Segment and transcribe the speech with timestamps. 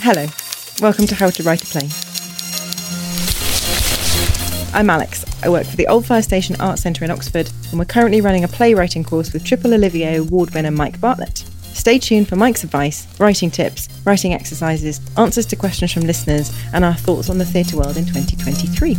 [0.00, 0.28] Hello,
[0.80, 1.88] welcome to How to Write a Play.
[4.72, 5.24] I'm Alex.
[5.42, 8.44] I work for the Old Fire Station Art Centre in Oxford, and we're currently running
[8.44, 11.38] a playwriting course with Triple Olivier Award winner Mike Bartlett.
[11.38, 16.84] Stay tuned for Mike's advice, writing tips, writing exercises, answers to questions from listeners, and
[16.84, 18.96] our thoughts on the theatre world in 2023.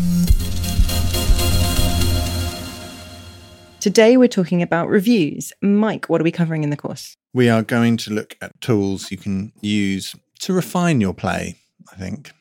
[3.79, 5.53] Today we're talking about reviews.
[5.61, 7.15] Mike, what are we covering in the course?
[7.33, 11.55] We are going to look at tools you can use to refine your play,
[11.91, 12.31] I think.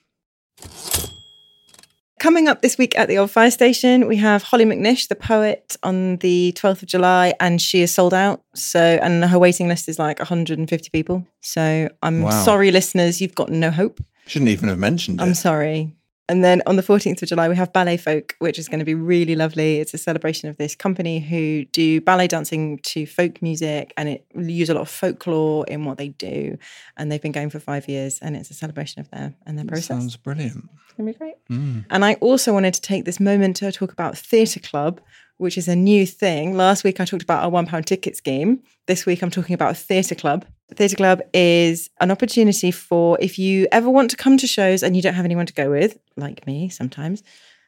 [2.21, 5.77] Coming up this week at the Old Fire Station, we have Hollie McNish, the poet,
[5.85, 8.43] on the 12th of July, and she is sold out.
[8.57, 11.25] So, and her waiting list is like 150 people.
[11.43, 12.31] So, I'm Wow.
[12.45, 14.01] sorry, listeners, you've got no hope.
[14.27, 15.23] Shouldn't even have mentioned it.
[15.23, 15.93] I'm sorry.
[16.29, 18.85] And then on the 14th of July, we have Ballet Folk, which is going to
[18.85, 19.79] be really lovely.
[19.79, 24.27] It's a celebration of this company who do ballet dancing to folk music and it
[24.35, 26.59] use a lot of folklore in what they do.
[26.99, 29.65] And they've been going for five years and it's a celebration of their and their
[29.65, 29.87] process.
[29.87, 30.69] Sounds brilliant.
[30.85, 31.37] It's going to be great.
[31.51, 31.87] Mm.
[31.89, 35.01] And I also wanted to take this moment to talk about Theatre Club,
[35.39, 36.59] which is a new thing.
[36.59, 38.63] Last week I talked about our one pound ticket scheme.
[38.87, 40.45] This week I'm talking about Theatre Club.
[40.75, 44.95] Theatre Club is an opportunity for if you ever want to come to shows and
[44.95, 47.23] you don't have anyone to go with, like me sometimes.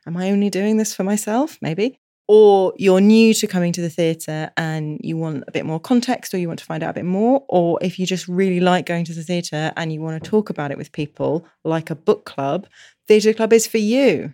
[0.06, 1.58] Am I only doing this for myself?
[1.60, 1.98] Maybe.
[2.28, 6.32] Or you're new to coming to the theatre and you want a bit more context
[6.32, 7.44] or you want to find out a bit more.
[7.48, 10.48] Or if you just really like going to the theatre and you want to talk
[10.48, 12.68] about it with people, like a book club,
[13.08, 14.32] Theatre Club is for you.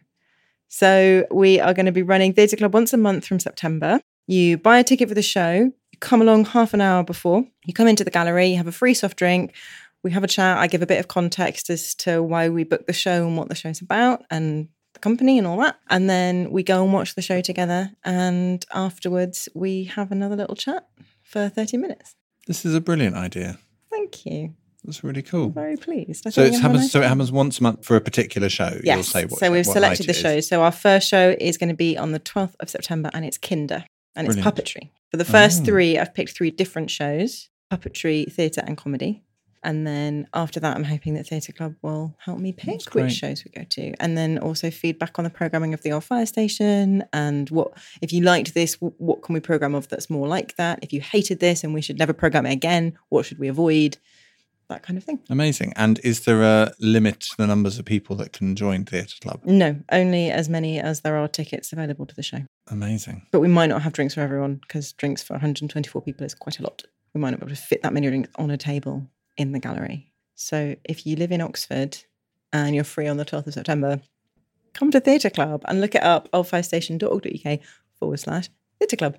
[0.69, 4.01] So we are going to be running Theatre Club once a month from September.
[4.27, 7.73] You buy a ticket for the show, you come along half an hour before, you
[7.73, 9.53] come into the gallery, you have a free soft drink,
[10.03, 12.87] we have a chat, I give a bit of context as to why we booked
[12.87, 15.77] the show and what the show's about and the company and all that.
[15.89, 20.55] And then we go and watch the show together and afterwards we have another little
[20.57, 20.87] chat
[21.23, 22.15] for 30 minutes.
[22.47, 23.59] This is a brilliant idea.
[23.91, 24.55] Thank you.
[24.85, 25.47] That's really cool.
[25.47, 26.27] I'm very pleased.
[26.27, 26.81] I So it you have a happens.
[26.83, 28.71] nice So it happens once a month for a particular show.
[28.75, 29.09] You'll Yes.
[29.09, 29.41] say what.
[29.41, 30.47] so we've selected the shows.
[30.47, 33.39] So our first show is going to be on the 12th of September and it's
[33.39, 33.85] Kinder
[34.17, 34.57] and it's Brilliant.
[34.57, 34.91] puppetry.
[35.11, 35.65] For the first Oh.
[35.67, 39.23] three, I've picked three different shows puppetry, theatre, and comedy.
[39.65, 43.45] And then after that, I'm hoping that Theatre Club will help me pick which shows
[43.45, 43.95] we go to.
[43.99, 48.13] And then also feedback on the programming of the old fire station and what, if
[48.13, 50.79] you liked this, what can we program of that's more like that?
[50.83, 53.99] If you hated this and we should never program it again, what should we avoid?
[54.69, 55.21] That kind of thing.
[55.31, 55.73] Amazing.
[55.77, 59.43] And is there a limit to the numbers of people that can join Theatre Club?
[59.45, 62.41] No, only as many as there are tickets available to the show.
[62.69, 63.27] Amazing.
[63.31, 66.59] But we might not have drinks for everyone because drinks for 124 people is quite
[66.59, 66.83] a lot.
[67.15, 69.07] We might not be able to fit that many drinks on a table
[69.37, 70.13] in the gallery.
[70.35, 71.99] So if you live in Oxford
[72.53, 74.01] and you're free on the 12th of September,
[74.75, 77.61] come to Theatre Club and look it up oldfirestation.org.uk
[77.99, 79.17] forward slash Theatre Club.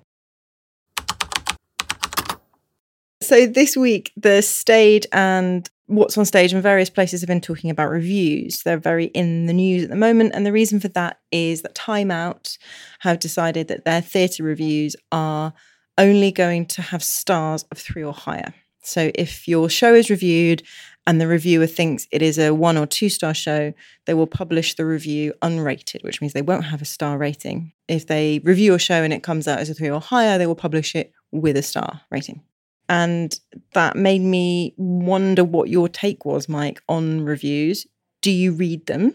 [3.28, 7.68] So this week, the stage and what's on stage and various places have been talking
[7.68, 8.62] about reviews.
[8.62, 10.32] They're very in the news at the moment.
[10.32, 12.56] And the reason for that is that Time Out
[13.00, 15.52] have decided that their theatre reviews are
[15.98, 18.54] only going to have stars of three or higher.
[18.80, 20.62] So if your show is reviewed
[21.06, 23.74] and the reviewer thinks it is a one or two star show,
[24.06, 27.74] they will publish the review unrated, which means they won't have a star rating.
[27.88, 30.46] If they review a show and it comes out as a three or higher, they
[30.46, 32.40] will publish it with a star rating.
[32.88, 33.38] And
[33.74, 37.86] that made me wonder what your take was, Mike, on reviews.
[38.22, 39.14] Do you read them?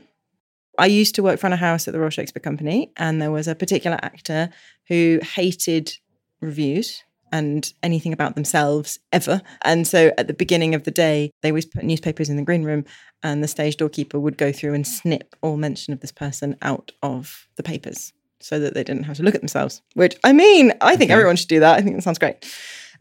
[0.78, 3.48] I used to work front of house at the Royal Shakespeare Company, and there was
[3.48, 4.50] a particular actor
[4.88, 5.94] who hated
[6.42, 9.42] reviews and anything about themselves ever.
[9.64, 12.64] And so at the beginning of the day, they always put newspapers in the green
[12.64, 12.86] room,
[13.24, 16.92] and the stage doorkeeper would go through and snip all mention of this person out
[17.02, 19.82] of the papers so that they didn't have to look at themselves.
[19.96, 21.14] Which, I mean, I think Okay.
[21.14, 21.78] everyone should do that.
[21.78, 22.46] I think that sounds great.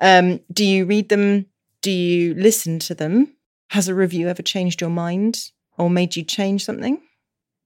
[0.03, 1.47] Um, do you read them?
[1.81, 3.37] Do you listen to them?
[3.71, 7.01] Has a review ever changed your mind or made you change something?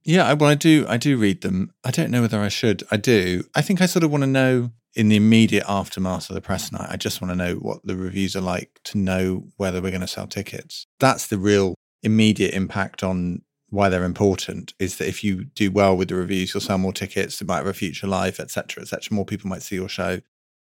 [0.05, 0.87] Yeah, well, I do.
[0.89, 1.73] I do read them.
[1.83, 2.85] I don't know whether I should.
[2.93, 3.43] I do.
[3.57, 6.71] I think I sort of want to know in the immediate aftermath of the press
[6.71, 6.89] night.
[6.89, 10.01] I just want to know what the reviews are like to know whether we're going
[10.03, 10.87] to sell tickets.
[11.01, 14.75] That's the real immediate impact on why they're important.
[14.79, 17.41] Is that if you do well with the reviews, you'll sell more tickets.
[17.41, 19.15] It might have a future life, etc., etc.
[19.15, 20.21] More people might see your show,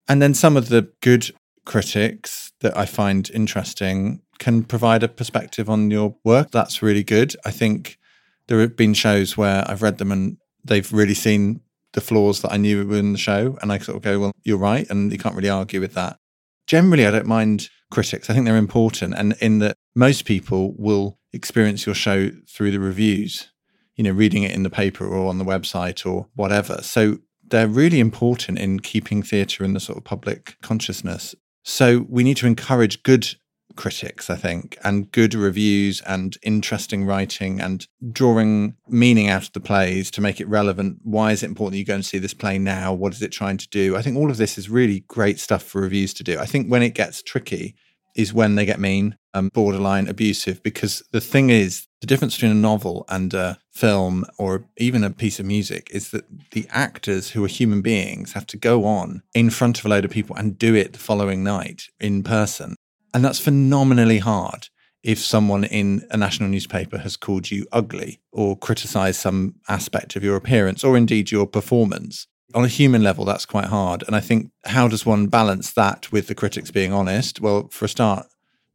[0.08, 1.30] and then some of the good
[1.68, 6.50] critics that I find interesting can provide a perspective on your work.
[6.50, 7.36] That's really good.
[7.44, 7.98] I think
[8.46, 11.60] there have been shows where I've read them and they've really seen
[11.92, 13.58] the flaws that I knew were in the show.
[13.60, 14.88] And I sort of go, well, you're right.
[14.88, 16.18] And you can't really argue with that.
[16.66, 18.30] Generally, I don't mind critics.
[18.30, 19.14] I think they're important.
[19.14, 23.50] And in that most people will experience your show through the reviews,
[23.94, 26.78] you know, reading it in the paper or on the website or whatever.
[26.82, 31.34] So they're really important in keeping theatre in the sort of public consciousness.
[31.68, 33.28] So we need to encourage good
[33.76, 39.60] critics, I think, and good reviews and interesting writing and drawing meaning out of the
[39.60, 41.00] plays to make it relevant.
[41.02, 42.94] Why is it important that you go and see this play now?
[42.94, 43.96] What is it trying to do?
[43.96, 46.38] I think all of this is really great stuff for reviews to do.
[46.38, 47.74] I think when it gets tricky
[48.16, 52.52] is when they get mean and borderline abusive because the thing is the difference between
[52.52, 57.30] a novel and a film or even a piece of music is that the actors
[57.30, 60.36] who are human beings have to go on in front of a load of people
[60.36, 62.76] and do it the following night in person
[63.14, 64.68] and that's phenomenally hard
[65.02, 70.24] if someone in a national newspaper has called you ugly or criticized some aspect of
[70.24, 72.26] your appearance or indeed your performance.
[72.54, 74.02] On a human level, that's quite hard.
[74.06, 77.40] And I think, how does one balance that with the critics being honest?
[77.40, 78.26] Well, for a start,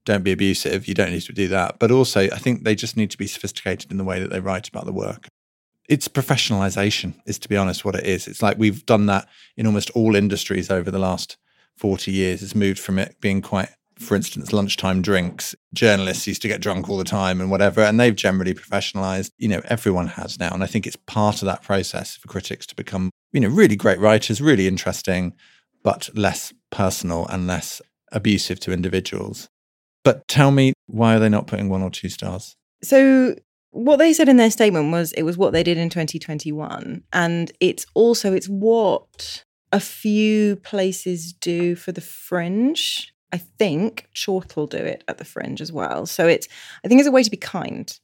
[0.05, 0.87] don't be abusive.
[0.87, 1.79] You don't need to do that.
[1.79, 4.39] But also, I think they just need to be sophisticated in the way that they
[4.39, 5.27] write about the work.
[5.89, 8.27] It's professionalization, is to be honest, what it is.
[8.27, 9.27] It's like we've done that
[9.57, 11.37] in almost all industries over the last
[11.77, 12.41] 40 years.
[12.41, 13.69] It's moved from it being quite
[13.99, 15.55] for instance, lunchtime drinks.
[15.73, 19.31] Journalists used to get drunk all the time and whatever, and they've generally professionalized.
[19.37, 20.53] You know, everyone has now.
[20.53, 23.75] And I think it's part of that process for critics to become, you know, really
[23.75, 25.33] great writers, really interesting,
[25.83, 29.49] but less personal and less abusive to individuals.
[30.03, 32.55] But tell me, why are they not putting one or two stars?
[32.83, 33.35] So,
[33.71, 37.03] what they said in their statement was it was what they did in 2021.
[37.11, 44.67] And it's also, it's what a few places do for the fringe I think Chortle
[44.67, 46.05] do it at the Fringe as well.
[46.05, 46.47] So it's,
[46.85, 47.99] I think it's a way to be kind.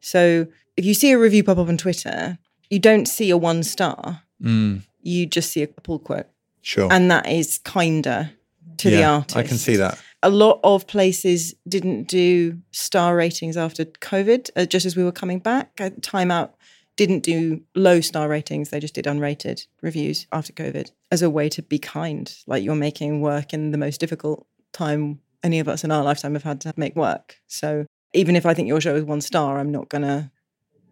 [0.00, 2.38] So if you see a review pop up on Twitter,
[2.70, 4.22] you don't see a one star.
[4.42, 4.82] Mm.
[5.00, 6.26] You just see a pull quote.
[6.62, 6.92] Sure.
[6.92, 8.32] And that is kinder
[8.78, 9.36] to yeah, the artist.
[9.36, 9.96] I can see that.
[10.26, 15.12] A lot of places didn't do star ratings after COVID, uh, just as we were
[15.12, 15.78] coming back.
[15.78, 16.54] Uh, Time Out
[16.96, 21.50] didn't do low star ratings, they just did unrated reviews after COVID as a way
[21.50, 22.34] to be kind.
[22.46, 26.32] Like you're making work in the most difficult time any of us in our lifetime
[26.32, 27.36] have had to make work.
[27.46, 27.84] So
[28.14, 30.30] even if I think your show is one star, I'm not going to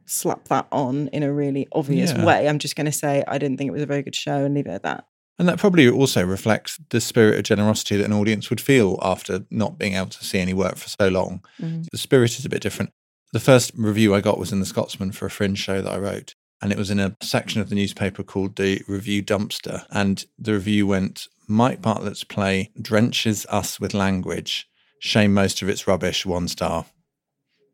[0.04, 2.26] slap that on in a really obvious Yeah.
[2.26, 2.48] way.
[2.48, 4.54] I'm just going to say I didn't think it was a very good show and
[4.54, 5.06] leave it at that.
[5.42, 9.44] And that probably also reflects the spirit of generosity that an audience would feel after
[9.50, 11.42] not being able to see any work for so long.
[11.60, 11.84] Mm.
[11.90, 12.92] The spirit is a bit different.
[13.32, 15.98] The first review I got was in the Scotsman for a fringe show that I
[15.98, 16.36] wrote.
[16.60, 19.84] And it was in a section of the newspaper called the Review Dumpster.
[19.90, 24.68] And the review went Mike Bartlett's play drenches us with language.
[25.00, 26.86] Shame most of its rubbish, one star.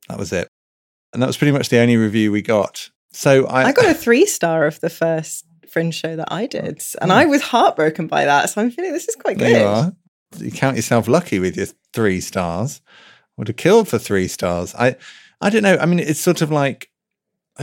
[0.09, 0.49] That was it.
[1.13, 2.89] And that was pretty much the only review we got.
[3.13, 6.47] So I, I got a three star of the first fringe show that I oh,
[6.47, 6.83] did.
[7.01, 7.15] And Oh.
[7.15, 8.51] I was heartbroken by that.
[8.51, 9.51] So I'm feeling this is quite good.
[9.51, 9.93] You are.
[10.39, 12.81] You count yourself lucky with your three stars.
[13.37, 14.75] Would have killed for three stars.
[14.75, 14.97] I,
[15.41, 15.77] I don't know.
[15.79, 16.91] I mean, it's sort of like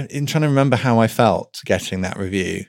[0.09, 2.65] in trying to remember how I felt getting that review.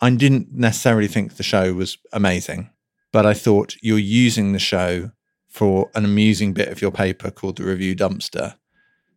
[0.00, 2.70] I didn't necessarily think the show was amazing,
[3.12, 5.10] but I thought you're using the show
[5.48, 8.56] for an amusing bit of your paper called the Review Dumpster.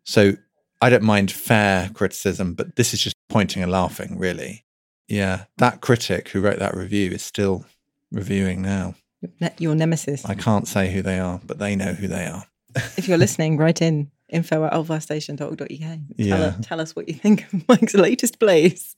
[0.04, 0.34] So
[0.82, 4.65] I don't mind fair criticism, but this is just pointing and laughing, really.
[5.08, 7.66] Yeah, that critic who wrote that review is still
[8.12, 8.96] reviewing now.
[9.58, 10.26] Your nemesis.
[10.26, 12.44] I can't say who they are, but they know who they are.
[12.98, 15.68] if you're listening, write in info at oldfirestation.org.uk.
[15.70, 16.56] Tell, Yeah.
[16.62, 18.96] tell us what you think of Mike's latest plays.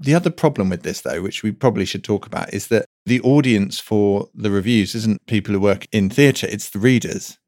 [0.00, 3.20] The other problem with this, though, which we probably should talk about, is that the
[3.22, 7.38] audience for the reviews isn't people who work in theatre, it's the readers.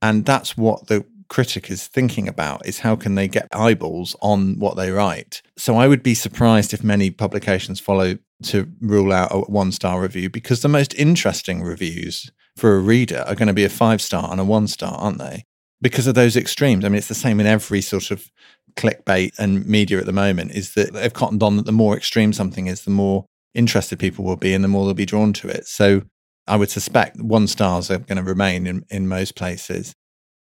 [0.00, 4.58] And that's what the critic is thinking about is how can they get eyeballs on
[4.58, 5.40] what they write.
[5.56, 10.02] So I would be surprised if many publications follow to rule out a one star
[10.02, 14.02] review because the most interesting reviews for a reader are going to be a five
[14.02, 15.44] star and a one star, aren't they?
[15.80, 16.84] Because of those extremes.
[16.84, 18.30] I mean, it's the same in every sort of
[18.76, 22.32] clickbait and media at the moment is that they've cottoned on that the more extreme
[22.32, 25.48] something is, the more interested people will be and the more they'll be drawn to
[25.48, 25.66] it.
[25.66, 26.02] So
[26.46, 29.94] I would suspect one stars are going to remain in, in most places.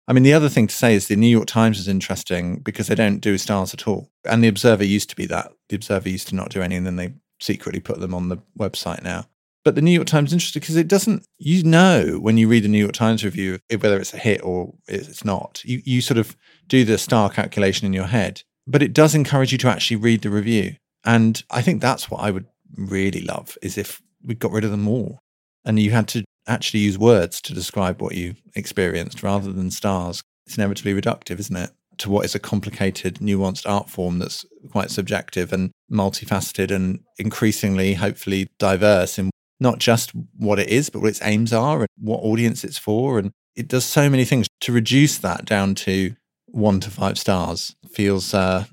[0.09, 2.87] I mean, the other thing to say is the New York Times is interesting because
[2.87, 4.09] they don't do stars at all.
[4.25, 5.53] And the Observer used to be that.
[5.69, 8.37] The Observer used to not do any, and then they secretly put them on the
[8.57, 9.25] website now.
[9.63, 12.65] But the New York Times is interesting because it doesn't, you know, when you read
[12.65, 16.17] a New York Times review, whether it's a hit or it's not, you, you sort
[16.17, 16.35] of
[16.67, 18.41] do the star calculation in your head.
[18.65, 20.77] But it does encourage you to actually read the review.
[21.05, 24.71] And I think that's what I would really love is if we got rid of
[24.71, 25.21] them all
[25.65, 30.21] and you had to actually use words to describe what you experienced rather than stars.
[30.45, 31.71] It's inevitably reductive, isn't it?
[31.99, 37.95] To what is a complicated, nuanced art form that's quite subjective and multifaceted and increasingly,
[37.95, 42.23] hopefully, diverse in not just what it is, but what its aims are and what
[42.23, 43.19] audience it's for.
[43.19, 44.47] And it does so many things.
[44.61, 48.65] To reduce that down to one to five stars feels uh,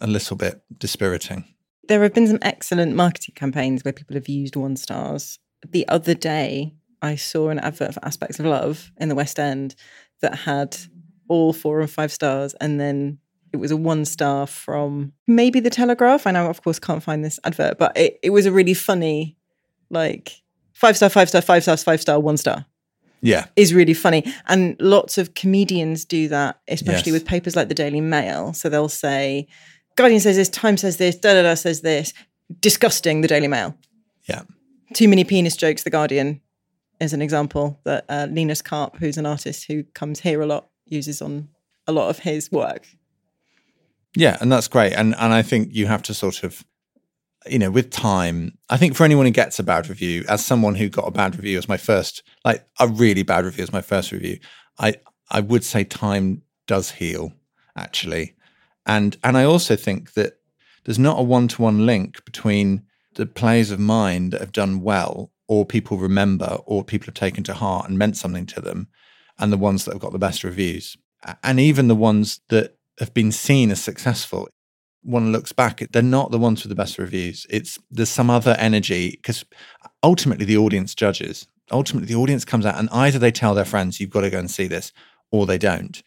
[0.00, 1.44] a little bit dispiriting.
[1.88, 5.38] There have been some excellent marketing campaigns where people have used one stars.
[5.66, 9.74] The other day, I saw an advert for Aspects of Love in the West End
[10.20, 10.76] that had
[11.28, 13.18] all four and five stars, and then
[13.52, 16.26] it was a one star from maybe the Telegraph.
[16.26, 19.36] I now, of course, can't find this advert, but it, it was a really funny,
[19.90, 20.32] like
[20.74, 22.66] five star, five star, five stars, five star, one star
[23.20, 23.46] Yeah.
[23.56, 24.24] is really funny.
[24.46, 27.20] And lots of comedians do that, especially Yes.
[27.20, 28.52] with papers like the Daily Mail.
[28.52, 29.48] So they'll say,
[29.96, 32.12] Guardian says this, Time says this, da da da says this.
[32.60, 33.74] Disgusting, the Daily Mail.
[34.28, 34.42] Yeah.
[34.94, 36.40] Too many penis jokes, the Guardian
[37.00, 40.68] is an example that uh, Linus Karp, who's an artist who comes here a lot,
[40.86, 41.48] uses on
[41.86, 42.86] a lot of his work.
[44.16, 44.94] Yeah, and that's great.
[44.94, 46.64] And and I think you have to sort of
[47.46, 50.74] you know, with time, I think for anyone who gets a bad review, as someone
[50.74, 53.80] who got a bad review as my first, like a really bad review as my
[53.80, 54.38] first review,
[54.78, 54.96] I
[55.30, 57.32] I would say time does heal,
[57.76, 58.34] actually.
[58.86, 60.40] And and I also think that
[60.84, 62.82] there's not a one to one link between
[63.18, 67.52] the plays of that have done well or people remember or people have taken to
[67.52, 68.86] heart and meant something to them
[69.38, 70.96] and the ones that have got the best reviews.
[71.42, 74.48] And even the ones that have been seen as successful
[75.02, 77.44] one looks back, they're not the ones with the best reviews.
[77.50, 79.44] It's there's some other energy because
[80.02, 81.48] ultimately the audience judges.
[81.70, 84.38] Ultimately, the audience comes out and either they tell their friends, "You've got to go
[84.38, 84.92] and see this,"
[85.30, 86.02] or they don't.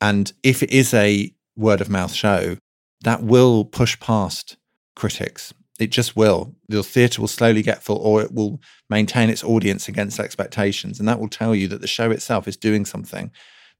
[0.00, 2.56] And if it is a word of mouth show,
[3.02, 4.56] that will push past
[4.94, 5.52] critics.
[5.78, 6.54] It just will.
[6.68, 11.08] The theatre will slowly get full, or it will maintain its audience against expectations, and
[11.08, 13.30] that will tell you that the show itself is doing something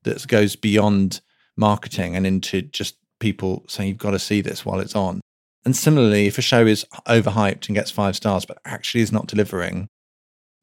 [0.04, 1.20] that goes beyond
[1.56, 5.20] marketing and into just people saying you've got to see this while it's on.
[5.64, 9.26] And similarly, if a show is overhyped and gets five stars but actually is not
[9.26, 9.88] delivering,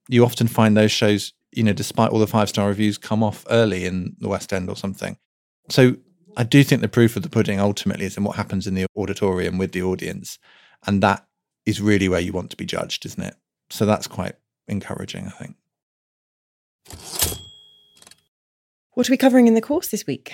[0.07, 3.45] you often find those shows, you know, despite all the five star reviews, come off
[3.49, 5.17] early in the West End or something.
[5.69, 5.97] So
[6.37, 8.85] I do think the proof of the pudding ultimately is in what happens in the
[8.95, 10.37] auditorium with the audience.
[10.85, 11.25] And that
[11.65, 13.35] is really where you want to be judged, isn't it?
[13.69, 14.35] So that's quite
[14.67, 15.55] encouraging, I think.
[18.93, 20.33] What are we covering in the course this week?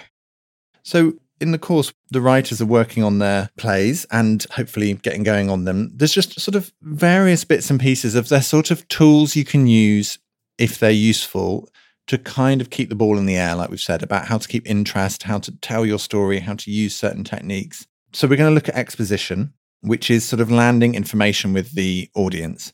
[0.83, 5.49] So, in the course, the writers are working on their plays and hopefully getting going
[5.49, 5.91] on them.
[5.95, 9.65] There's just sort of various bits and pieces of their sort of tools you can
[9.65, 10.19] use
[10.59, 11.67] if they're useful
[12.07, 14.47] to kind of keep the ball in the air, like we've said, about how to
[14.47, 17.87] keep interest, how to tell your story, how to use certain techniques.
[18.13, 22.09] So, we're going to look at exposition, which is sort of landing information with the
[22.15, 22.73] audience.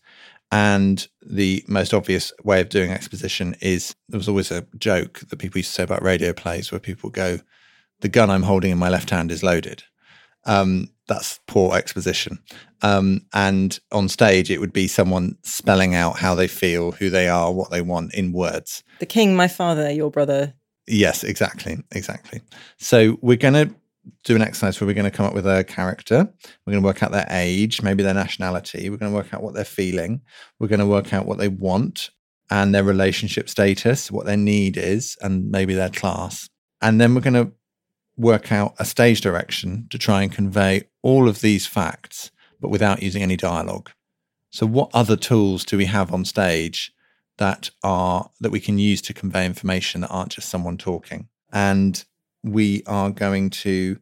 [0.52, 5.38] And the most obvious way of doing exposition is there was always a joke that
[5.38, 7.40] people used to say about radio plays where people go,
[8.00, 9.84] the gun I'm holding in my left hand is loaded.
[10.46, 12.40] Um, that's poor exposition.
[12.82, 17.28] Um, and on stage, it would be someone spelling out how they feel, who they
[17.28, 18.84] are, what they want in words.
[19.00, 20.54] The king, my father, your brother.
[20.88, 21.78] Yes, exactly.
[21.92, 22.42] Exactly.
[22.78, 23.76] So we're going to
[24.24, 26.28] do an exercise where we're going to come up with a character.
[26.66, 28.90] We're going to work out their age, maybe their nationality.
[28.90, 30.22] We're going to work out what they're feeling.
[30.60, 32.10] We're going to work out what they want
[32.50, 36.50] and their relationship status, what their need is, and maybe their class.
[36.82, 37.52] And then we're going to
[38.16, 43.04] work out a stage direction to try and convey all of these facts, but without
[43.04, 43.92] using any dialogue.
[44.50, 46.92] So, what other tools do we have on stage
[47.38, 51.28] that are that we can use to convey information that aren't just someone talking?
[51.52, 52.04] And
[52.48, 54.00] we are going to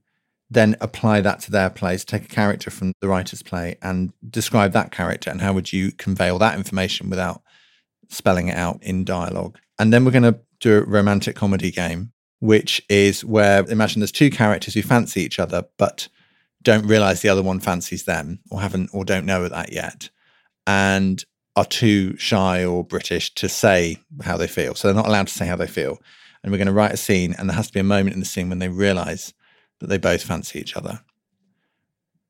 [0.49, 4.73] then apply that to their plays, take a character from the writer's play and describe
[4.73, 7.41] that character and how would you convey all that information without
[8.09, 9.57] spelling it out in dialogue.
[9.79, 14.11] And then we're going to do a romantic comedy game, which is where imagine there's
[14.11, 16.07] two characters who fancy each other but
[16.61, 20.09] don't realize the other one fancies them or haven't or don't know that yet
[20.67, 21.25] and
[21.55, 24.75] are too shy or British to say how they feel.
[24.75, 25.99] So they're not allowed to say how they feel.
[26.45, 28.19] And we're going to write a scene, and there has to be a moment in
[28.19, 29.33] the scene when they realize
[29.79, 31.01] that they both fancy each other,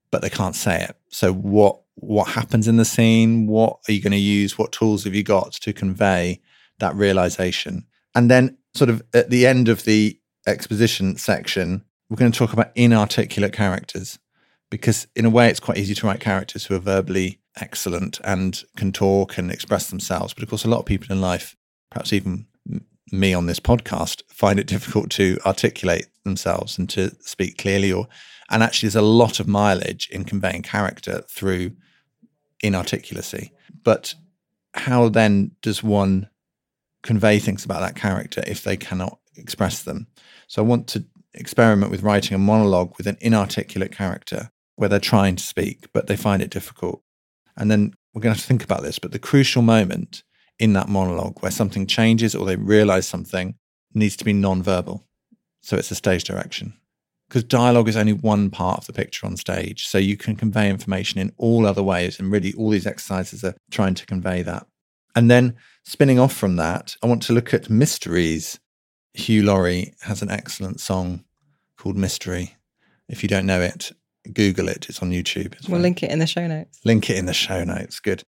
[0.09, 0.95] but they can't say it.
[1.09, 3.45] So what what happens in the scene?
[3.45, 4.57] What are you going to use?
[4.57, 6.39] What tools have you got to convey
[6.79, 7.87] that realization?
[8.15, 10.17] And then, sort of at the end of the
[10.47, 14.17] exposition section, we're going to talk about inarticulate characters
[14.69, 18.63] because, in a way, it's quite easy to write characters who are verbally excellent and
[18.77, 20.33] can talk and express themselves.
[20.33, 21.57] But of course, a lot of people in life,
[21.91, 22.47] perhaps even
[23.11, 27.91] me on this podcast, find it difficult to articulate themselves and to speak clearly.
[27.91, 28.07] Or,
[28.49, 31.71] and actually, there's a lot of mileage in conveying character through
[32.63, 33.51] inarticulacy.
[33.83, 34.15] But
[34.73, 36.29] how then does one
[37.03, 40.07] convey things about that character if they cannot express them?
[40.47, 44.99] So I want to experiment with writing a monologue with an inarticulate character where they're
[44.99, 47.01] trying to speak, but they find it difficult.
[47.55, 50.23] And then we're going to have to think about this, but the crucial moment
[50.59, 53.55] in that monologue where something changes or they realize something
[53.93, 55.05] needs to be non-verbal.
[55.61, 56.73] So it's a stage direction.
[57.27, 59.87] Because dialogue is only one part of the picture on stage.
[59.87, 62.19] So you can convey information in all other ways.
[62.19, 64.67] And really, all these exercises are trying to convey that.
[65.15, 68.59] And then spinning off from that, I want to look at mysteries
[69.15, 71.23] Hugh Laurie has an excellent song
[71.77, 72.55] called Mystery.
[73.07, 73.91] If you don't know it,
[74.33, 74.87] Google it.
[74.89, 75.55] It's on YouTube.
[75.69, 76.79] We'll link it in the show notes.
[76.83, 77.99] link it in the show notes.
[77.99, 78.23] Good.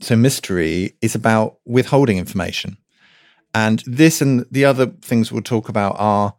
[0.00, 2.76] So, mystery is about withholding information.
[3.54, 6.34] And this and the other things we'll talk about are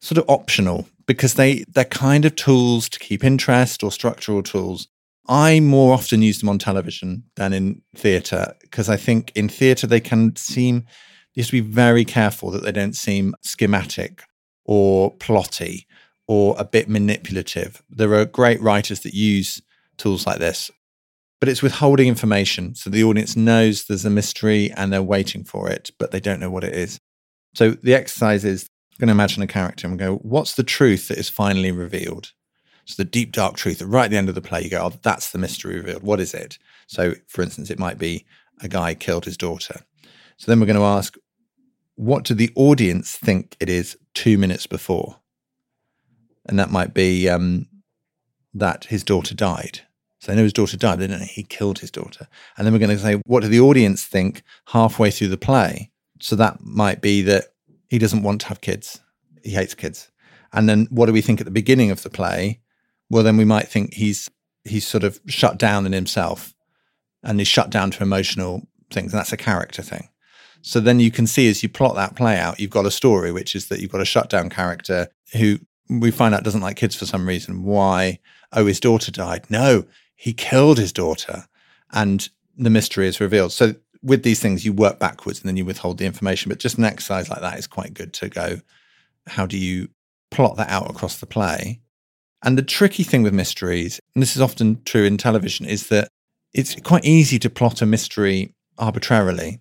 [0.00, 4.88] sort of optional because they, they're kind of tools to keep interest or structural tools.
[5.26, 9.86] I more often use them on television than in theatre because I think in theatre
[9.86, 10.84] they can seem,
[11.32, 14.22] you have to be very careful that they don't seem schematic
[14.66, 15.86] or plotty
[16.26, 17.82] or a bit manipulative.
[17.88, 19.62] There are great writers that use
[19.96, 20.70] tools like this,
[21.44, 22.74] but it's withholding information.
[22.74, 26.40] So the audience knows there's a mystery and they're waiting for it, but they don't
[26.40, 26.98] know what it is.
[27.54, 31.08] So the exercise is I'm going to imagine a character and go, what's the truth
[31.08, 32.32] that is finally revealed?
[32.86, 34.98] So the deep, dark truth, right at the end of the play, you go, oh,
[35.02, 36.02] that's the mystery revealed.
[36.02, 36.56] What is it?
[36.86, 38.24] So, for instance, it might be
[38.62, 39.82] a guy killed his daughter.
[40.38, 41.14] So then we're going to ask,
[41.96, 45.16] what do the audience think it is two minutes before?
[46.46, 47.66] And that might be um,
[48.54, 49.82] that his daughter died.
[50.24, 50.98] So they know his daughter died.
[50.98, 52.26] They don't know he killed his daughter.
[52.56, 55.90] And then we're going to say, what do the audience think halfway through the play?
[56.18, 57.48] So that might be that
[57.90, 59.00] he doesn't want to have kids.
[59.42, 60.10] He hates kids.
[60.50, 62.60] And then what do we think at the beginning of the play?
[63.10, 64.30] Well, then we might think he's
[64.64, 66.54] he's sort of shut down in himself
[67.22, 69.12] and he's shut down to emotional things.
[69.12, 70.08] And that's a character thing.
[70.62, 73.30] So then you can see as you plot that play out, you've got a story,
[73.30, 75.58] which is that you've got a shut down character who
[75.90, 77.62] we find out doesn't like kids for some reason.
[77.62, 78.20] Why?
[78.54, 79.50] Oh, his daughter died.
[79.50, 81.46] No, he killed his daughter.
[81.92, 83.52] And the mystery is revealed.
[83.52, 86.48] So with these things, you work backwards and then you withhold the information.
[86.48, 88.60] But just an exercise like that is quite good to go,
[89.26, 89.88] how do you
[90.30, 91.80] plot that out across the play?
[92.42, 96.08] And the tricky thing with mysteries, and this is often true in television, is that
[96.52, 99.60] it's quite easy to plot a mystery arbitrarily.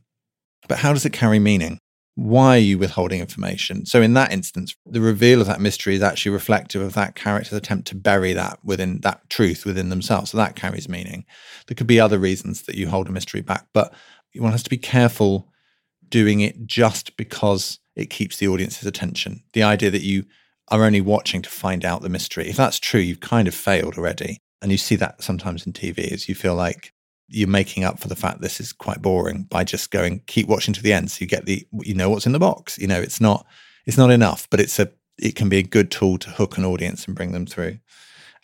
[0.67, 1.79] But how does it carry meaning?
[2.15, 3.86] Why are you withholding information?
[3.88, 7.53] So, in that instance, the reveal of that mystery is actually reflective of that character's
[7.53, 10.31] attempt to bury that within that truth within themselves.
[10.31, 11.25] So, that carries meaning.
[11.68, 13.94] There could be other reasons that you hold a mystery back, but
[14.35, 15.50] one has to be careful
[16.07, 19.44] doing it just because it keeps the audience's attention.
[19.53, 20.25] The idea that you
[20.70, 22.48] are only watching to find out the mystery.
[22.48, 24.37] If that's true, you've kind of failed already.
[24.61, 26.93] And you see that sometimes in TV as you feel like
[27.27, 30.74] you're making up for the fact this is quite boring by just going keep watching
[30.74, 32.77] to the end so you get the you know what's in the box.
[32.77, 33.46] You know it's not
[33.86, 36.66] it's not enough but it's a it can be a good tool to hook an
[36.66, 37.79] audience and bring them through.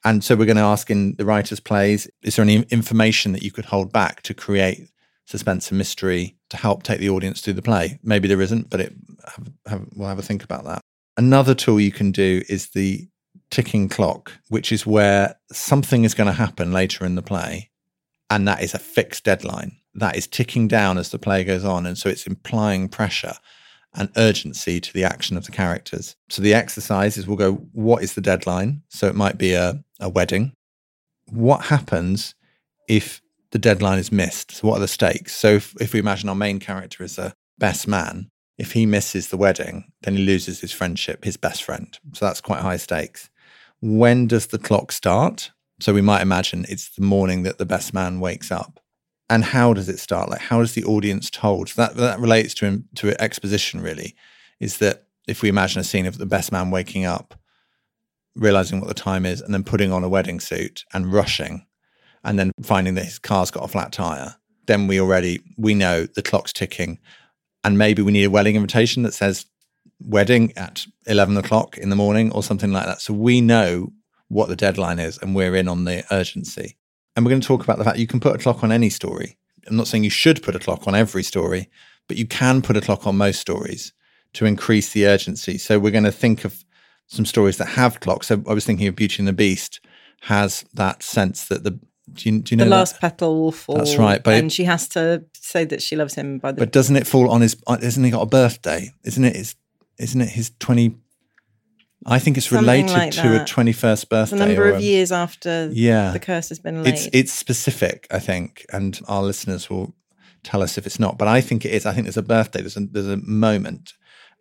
[0.05, 3.43] And so we're going to ask in the writers plays is there any information that
[3.43, 4.89] you could hold back to create
[5.25, 7.99] suspense and mystery to help take the audience through the play?
[8.03, 8.93] Maybe there isn't but it
[9.25, 10.81] have, have, we'll have a think about that.
[11.17, 13.09] Another tool you can do is the
[13.51, 17.69] ticking clock which is where something is going to happen later in the play
[18.29, 19.77] and that is a fixed deadline.
[19.95, 21.85] That is ticking down as the play goes on.
[21.85, 23.33] And so it's implying pressure
[23.95, 26.15] and urgency to the action of the characters.
[26.29, 28.83] So the exercise is we'll go what is the deadline?
[28.89, 30.53] So it might be a, a wedding.
[31.25, 32.35] What happens
[32.87, 34.51] if the deadline is missed?
[34.51, 35.35] So what are the stakes?
[35.35, 39.29] So if, if we imagine our main character is a best man if he misses
[39.29, 41.97] the wedding then he loses his friendship his best friend.
[42.13, 43.29] So that's quite high stakes.
[43.81, 47.93] When does the clock start so we might imagine it's the morning that the best
[47.93, 48.79] man wakes up.
[49.29, 50.29] And how does it start?
[50.29, 51.69] Like, how is the audience told?
[51.69, 53.81] So that that relates to to exposition.
[53.81, 54.15] Really,
[54.59, 57.35] is that if we imagine a scene of the best man waking up,
[58.35, 61.67] realizing what the time is, and then putting on a wedding suit and rushing,
[62.23, 66.07] and then finding that his car's got a flat tire, then we already we know
[66.07, 66.97] the clock's ticking,
[67.63, 69.45] and maybe we need a wedding invitation that says
[69.99, 72.99] wedding at eleven o'clock in the morning or something like that.
[72.99, 73.93] So we know
[74.29, 76.77] what the deadline is and we're in on the urgency.
[77.15, 78.89] And we're going to talk about the fact you can put a clock on any
[78.89, 79.37] story.
[79.67, 81.69] I'm not saying you should put a clock on every story,
[82.07, 83.91] but you can put a clock on most stories
[84.33, 85.57] to increase the urgency.
[85.57, 86.63] So we're going to think of
[87.07, 88.27] some stories that have clocks.
[88.27, 89.81] So I was thinking of Beauty and the Beast
[90.21, 91.79] has that sense that the
[92.11, 92.75] do you, do you know the that?
[92.75, 93.77] last petal falls.
[93.79, 96.59] That's right, but it- and she has to say that she loves him by the.
[96.59, 97.55] But doesn't it fall on his?
[97.67, 98.91] uh, Isn't he got a birthday?
[99.03, 99.39] Isn't it it?
[99.39, 99.55] Is
[99.99, 100.95] isn't it his twenty?
[102.09, 103.47] I think it's related like to a that.
[103.47, 106.93] twenty-first it's a number of a- years after Yeah, the curse has been laid.
[106.93, 109.93] it's it's specific, I think, and our listeners will
[110.43, 111.17] tell us if it's not.
[111.17, 111.85] But I think it is.
[111.85, 112.61] I think there's a birthday.
[112.61, 113.93] There's a there's a moment,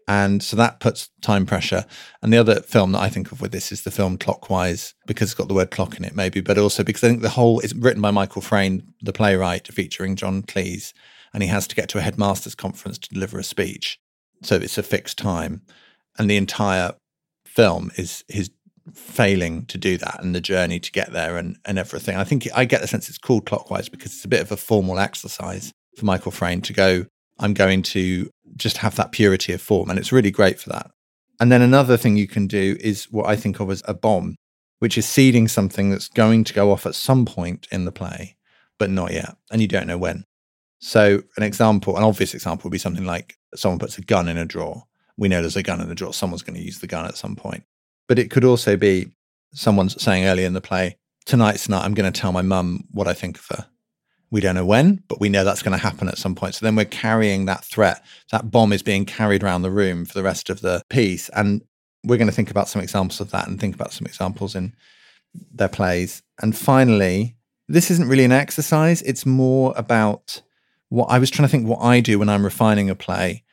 [0.07, 1.85] and so that puts time pressure.
[2.23, 5.29] And the other film that I think of with this is the film Clockwise because
[5.31, 7.61] it's got the word clock in it, maybe, but also because I think the whole
[7.61, 10.93] is written by Michael Frayn, the playwright, featuring John Cleese,
[11.35, 13.99] and he has to get to a headmasters conference to deliver a speech.
[14.43, 15.63] So it's a fixed time,
[16.17, 16.93] and the entire
[17.59, 18.51] film is his
[18.95, 22.17] failing to do that and the journey to get there and, and everything.
[22.17, 24.57] I think I get the sense it's called clockwise because it's a bit of a
[24.57, 27.05] formal exercise for Michael Frayn to go,
[27.41, 29.91] I'm going to just have that purity of form.
[29.91, 30.93] And it's really great for that.
[31.41, 34.37] And then another thing you can do is what I think of as a bomb,
[34.79, 38.37] which is seeding something that's going to go off at some point in the play,
[38.79, 39.37] but not yet.
[39.51, 40.23] And you don't know when.
[40.79, 44.39] So, an example, an obvious example would be something like someone puts a gun in
[44.39, 44.85] a drawer.
[45.19, 46.15] We know there's a gun in the drawer.
[46.15, 47.65] Someone's going to use the gun at some point.
[48.07, 49.11] But it could also be
[49.53, 53.07] someone's saying early in the play, tonight's night, I'm going to tell my mum what
[53.07, 53.67] I think of her.
[54.31, 56.55] We don't know when, but we know that's going to happen at some point.
[56.55, 58.05] So then we're carrying that threat.
[58.31, 61.29] That bomb is being carried around the room for the rest of the piece.
[61.31, 61.63] And
[62.05, 64.75] we're going to think about some examples of that and think about some examples in
[65.53, 66.23] their plays.
[66.41, 67.37] And finally,
[67.69, 70.43] this isn't really an exercise, it's more about
[70.89, 73.45] what I was trying to think what I do when I'm refining a play.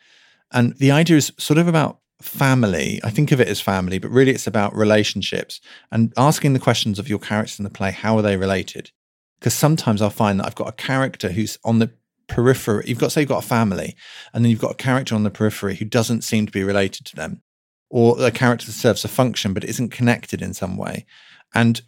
[0.52, 3.00] And the idea is sort of about family.
[3.04, 5.60] I think of it as family, but really it's about relationships
[5.92, 8.92] and asking the questions of your characters in the play how are they related?
[9.40, 11.92] Because sometimes I'll find that I've got a character who's on the
[12.28, 12.86] periphery.
[12.88, 13.96] You've got, say, you've got a family,
[14.34, 17.06] and then you've got a character on the periphery who doesn't seem to be related
[17.08, 17.42] to them,
[17.90, 21.06] or a character that serves a function but isn't connected in some way.
[21.54, 21.82] And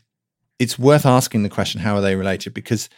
[0.59, 2.53] it's worth asking the question how are they related?
[2.53, 2.89] Because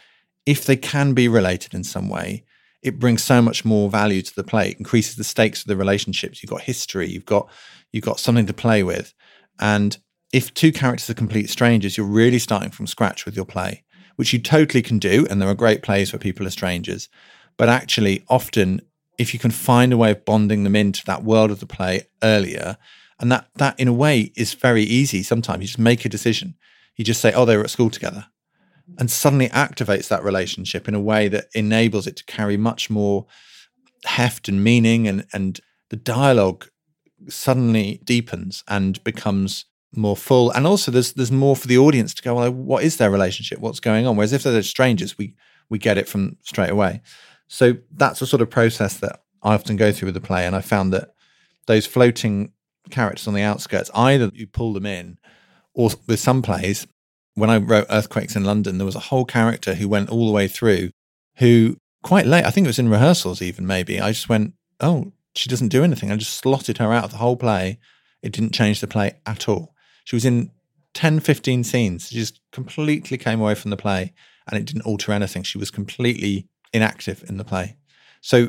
[0.46, 2.44] if they can be related in some way,
[2.82, 4.70] it brings so much more value to the play.
[4.70, 6.42] It increases the stakes of the relationships.
[6.42, 7.08] You've got history.
[7.08, 7.48] You've got
[7.92, 9.12] you've got something to play with.
[9.58, 9.98] And
[10.32, 13.84] if two characters are complete strangers, you're really starting from scratch with your play,
[14.16, 15.26] which you totally can do.
[15.28, 17.08] And there are great plays where people are strangers.
[17.56, 18.80] But actually, often,
[19.18, 22.06] if you can find a way of bonding them into that world of the play
[22.22, 22.78] earlier,
[23.18, 25.22] and that that in a way is very easy.
[25.22, 26.54] Sometimes you just make a decision.
[26.96, 28.26] You just say, "Oh, they were at school together."
[28.98, 33.26] And suddenly activates that relationship in a way that enables it to carry much more
[34.04, 36.66] heft and meaning and and the dialogue
[37.28, 40.50] suddenly deepens and becomes more full.
[40.52, 43.58] And also there's there's more for the audience to go well what is their relationship?
[43.58, 44.16] What's going on?
[44.16, 45.34] Whereas if they're strangers we
[45.68, 47.02] we get it from straight away.
[47.48, 50.54] So that's a sort of process that I often go through with the play and
[50.54, 51.14] I found that
[51.66, 52.52] those floating
[52.90, 55.18] characters on the outskirts either you pull them in
[55.74, 56.86] or with some plays
[57.34, 60.32] when I wrote Earthquakes in London, there was a whole character who went all the
[60.32, 60.90] way through
[61.36, 65.12] who quite late, I think it was in rehearsals even maybe, I just went, oh,
[65.34, 66.10] she doesn't do anything.
[66.10, 67.78] I just slotted her out of the whole play.
[68.22, 69.74] It didn't change the play at all.
[70.04, 70.50] She was in
[70.94, 72.08] 10, 15 scenes.
[72.08, 74.12] She just completely came away from the play
[74.48, 75.42] and it didn't alter anything.
[75.42, 77.76] She was completely inactive in the play.
[78.20, 78.48] So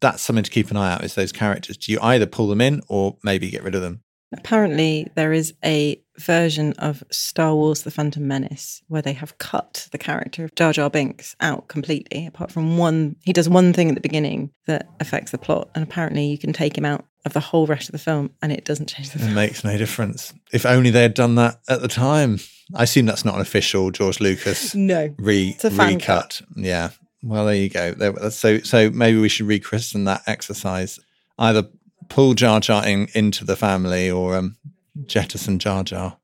[0.00, 1.76] that's something to keep an eye out is those characters.
[1.76, 4.02] Do you either pull them in or maybe get rid of them?
[4.32, 9.88] Apparently, there is a version of Star Wars The Phantom Menace where they have cut
[9.90, 13.16] the character of Jar Jar Binks out completely, apart from one.
[13.24, 16.52] He does one thing at the beginning that affects the plot, and apparently, you can
[16.52, 19.18] take him out of the whole rest of the film and it doesn't change the
[19.18, 19.32] film.
[19.32, 20.32] It makes no difference.
[20.52, 22.38] If only they had done that at the time.
[22.74, 26.00] I assume that's not an official George Lucas no re recut.
[26.00, 26.42] Cut.
[26.56, 26.90] Yeah.
[27.22, 28.30] Well, there you go.
[28.30, 30.98] So, so maybe we should rechristen that exercise.
[31.38, 31.64] Either
[32.10, 34.58] pull Jar Jar in, into the family or um,
[35.06, 36.18] jettison Jar Jar.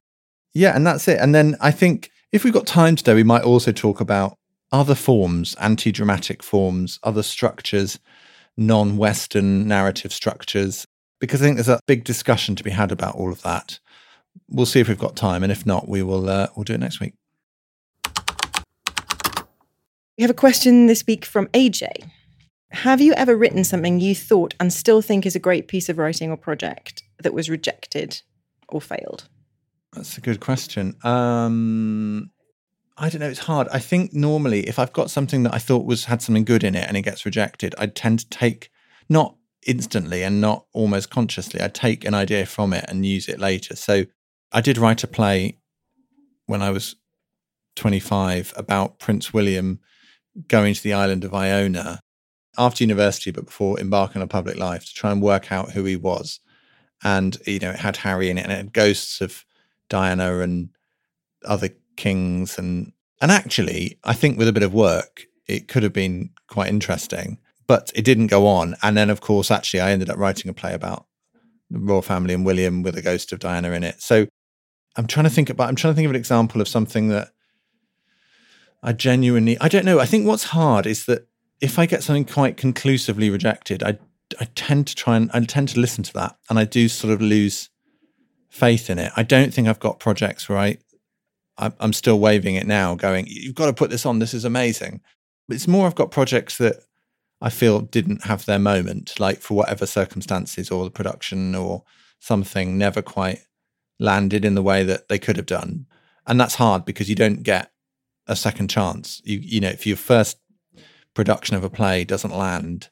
[0.52, 1.18] Yeah, and that's it.
[1.18, 4.36] And then I think if we've got time today, we might also talk about
[4.72, 7.98] other forms, anti dramatic forms, other structures,
[8.56, 10.86] non Western narrative structures,
[11.20, 13.78] because I think there's a big discussion to be had about all of that.
[14.50, 16.80] We'll see if we've got time, and if not, we will uh, we'll do it
[16.80, 17.14] next week.
[20.18, 22.10] We have a question this week from AJ.
[22.70, 25.98] Have you ever written something you thought and still think is a great piece of
[25.98, 28.22] writing or project that was rejected
[28.68, 29.28] or failed?
[29.92, 30.96] That's a good question.
[31.04, 32.30] Um,
[32.98, 33.28] I don't know.
[33.28, 33.68] It's hard.
[33.72, 36.74] I think normally, if I've got something that I thought was had something good in
[36.74, 38.70] it and it gets rejected, I tend to take
[39.08, 41.62] not instantly and not almost consciously.
[41.62, 43.76] I take an idea from it and use it later.
[43.76, 44.04] So
[44.52, 45.58] I did write a play
[46.46, 46.96] when I was
[47.76, 49.80] 25 about Prince William
[50.48, 52.00] going to the island of Iona
[52.58, 55.96] after university, but before embarking on public life to try and work out who he
[55.96, 56.40] was.
[57.02, 59.44] And, you know, it had Harry in it and it had ghosts of
[59.88, 60.70] Diana and
[61.44, 62.58] other kings.
[62.58, 66.68] And, and actually, I think with a bit of work, it could have been quite
[66.68, 68.76] interesting, but it didn't go on.
[68.82, 71.06] And then, of course, actually, I ended up writing a play about
[71.70, 74.00] the royal family and William with a ghost of Diana in it.
[74.00, 74.26] So
[74.96, 77.28] I'm trying to think about, I'm trying to think of an example of something that
[78.82, 79.98] I genuinely, I don't know.
[79.98, 81.28] I think what's hard is that
[81.60, 83.98] if I get something quite conclusively rejected, I
[84.40, 87.12] I tend to try and I tend to listen to that, and I do sort
[87.12, 87.70] of lose
[88.48, 89.12] faith in it.
[89.16, 90.78] I don't think I've got projects where I
[91.58, 94.18] I'm still waving it now, going, "You've got to put this on.
[94.18, 95.00] This is amazing."
[95.48, 96.76] But it's more I've got projects that
[97.40, 101.84] I feel didn't have their moment, like for whatever circumstances or the production or
[102.18, 103.40] something never quite
[103.98, 105.86] landed in the way that they could have done,
[106.26, 107.70] and that's hard because you don't get
[108.26, 109.22] a second chance.
[109.24, 110.38] You you know if your first
[111.16, 112.90] production of a play doesn't land,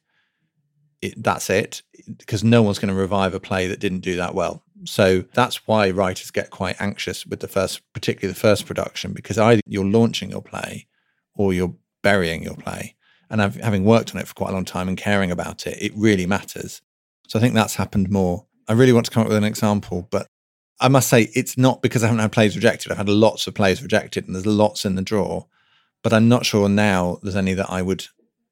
[1.00, 1.82] it, that's it,
[2.18, 4.64] because no one's going to revive a play that didn't do that well.
[4.84, 9.38] So that's why writers get quite anxious with the first, particularly the first production, because
[9.38, 10.88] either you're launching your play
[11.36, 12.96] or you're burying your play.
[13.30, 15.92] And having worked on it for quite a long time and caring about it, it
[15.96, 16.82] really matters.
[17.28, 18.46] So I think that's happened more.
[18.68, 20.26] I really want to come up with an example, but
[20.80, 22.92] I must say it's not because I haven't had plays rejected.
[22.92, 25.46] I've had lots of plays rejected and there's lots in the drawer,
[26.02, 28.06] but I'm not sure now there's any that I would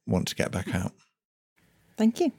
[0.07, 0.93] want to get back out.
[1.97, 2.33] Thank you.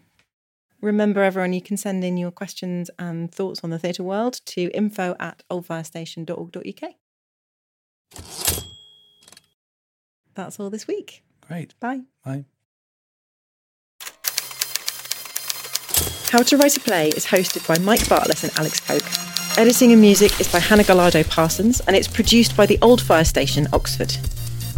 [0.82, 4.70] Remember, everyone, you can send in your questions and thoughts on the theatre world to
[4.74, 6.94] info at oldfirestation.org.uk.
[10.36, 11.24] That's all this week.
[11.48, 11.80] Great.
[11.80, 12.02] Bye.
[12.26, 12.46] Bye.
[16.32, 19.04] How to Write a Play is hosted by Mike Bartlett and Alex Coke.
[19.58, 23.24] Editing and music is by Hannah Gallardo Parsons, and it's produced by the Old Fire
[23.24, 24.18] Station, Oxford.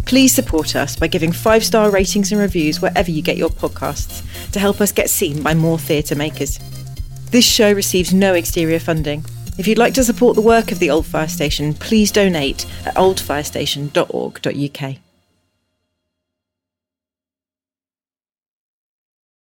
[0.06, 4.22] Please support us by giving five star ratings and reviews wherever you get your podcasts
[4.52, 6.58] to help us get seen by more theatre makers.
[7.30, 9.24] This show receives no exterior funding.
[9.58, 12.94] If you'd like to support the work of the Old Fire Station, please donate at
[12.94, 15.05] oldfirestation.org.uk.